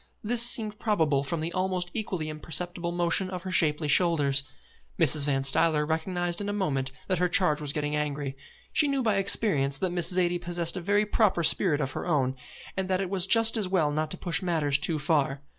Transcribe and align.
This 0.23 0.41
seemed 0.41 0.79
probable 0.79 1.23
from 1.23 1.41
the 1.41 1.53
almost 1.53 1.91
equally 1.93 2.27
imperceptible 2.27 2.91
motion 2.91 3.29
of 3.29 3.43
her 3.43 3.51
shapely 3.51 3.87
shoulders. 3.87 4.41
Mrs. 4.97 5.25
Van 5.25 5.43
Stuyler 5.43 5.85
recognised 5.85 6.41
in 6.41 6.49
a 6.49 6.53
moment 6.53 6.91
that 7.07 7.19
her 7.19 7.29
charge 7.29 7.61
was 7.61 7.71
getting 7.71 7.95
angry. 7.95 8.35
She 8.73 8.87
knew 8.87 9.03
by 9.03 9.17
experience 9.17 9.77
that 9.77 9.91
Miss 9.91 10.11
Zaidie 10.11 10.41
possessed 10.41 10.75
a 10.75 10.81
very 10.81 11.05
proper 11.05 11.43
spirit 11.43 11.81
of 11.81 11.91
her 11.91 12.07
own, 12.07 12.35
and 12.75 12.87
that 12.89 12.99
it 12.99 13.11
was 13.11 13.27
just 13.27 13.55
as 13.57 13.67
well 13.67 13.91
not 13.91 14.09
to 14.09 14.17
push 14.17 14.41
matters 14.41 14.79
too 14.79 14.97
far. 14.97 15.41